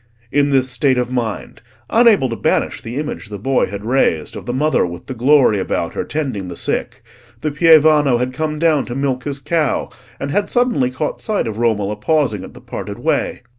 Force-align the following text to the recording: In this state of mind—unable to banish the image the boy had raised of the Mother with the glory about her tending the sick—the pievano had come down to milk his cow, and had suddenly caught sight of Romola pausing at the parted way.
In 0.31 0.49
this 0.49 0.67
state 0.67 0.97
of 0.97 1.11
mind—unable 1.11 2.27
to 2.29 2.35
banish 2.35 2.81
the 2.81 2.95
image 2.97 3.29
the 3.29 3.37
boy 3.37 3.67
had 3.67 3.85
raised 3.85 4.35
of 4.35 4.47
the 4.47 4.51
Mother 4.61 4.83
with 4.83 5.05
the 5.05 5.13
glory 5.13 5.59
about 5.59 5.93
her 5.93 6.03
tending 6.03 6.47
the 6.47 6.55
sick—the 6.55 7.51
pievano 7.51 8.17
had 8.17 8.33
come 8.33 8.57
down 8.57 8.83
to 8.85 8.95
milk 8.95 9.25
his 9.25 9.37
cow, 9.37 9.91
and 10.19 10.31
had 10.31 10.49
suddenly 10.49 10.89
caught 10.89 11.21
sight 11.21 11.45
of 11.45 11.59
Romola 11.59 11.97
pausing 11.97 12.43
at 12.43 12.55
the 12.55 12.61
parted 12.61 12.97
way. 12.97 13.41